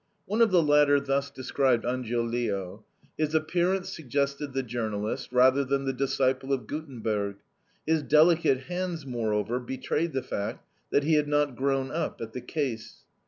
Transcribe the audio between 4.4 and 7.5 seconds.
the journalist rather than the disciple of Guttenberg.